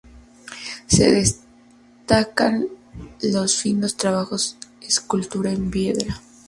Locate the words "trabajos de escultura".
3.95-5.51